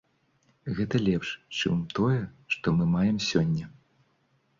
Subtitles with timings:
[0.77, 2.17] Гэта лепш, чым тое,
[2.55, 3.69] што мы маем сёння.